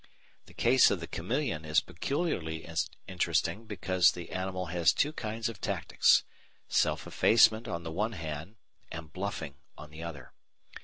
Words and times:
The 0.47 0.55
case 0.55 0.89
of 0.89 0.99
the 0.99 1.05
chameleon 1.05 1.63
is 1.63 1.79
peculiarly 1.79 2.67
interesting 3.07 3.67
because 3.67 4.13
the 4.13 4.31
animal 4.31 4.65
has 4.73 4.93
two 4.93 5.13
kinds 5.13 5.47
of 5.47 5.61
tactics 5.61 6.23
self 6.67 7.05
effacement 7.05 7.67
on 7.67 7.83
the 7.83 7.91
one 7.91 8.13
hand 8.13 8.55
and 8.91 9.13
bluffing 9.13 9.57
on 9.77 9.91
the 9.91 10.01
other. 10.01 10.33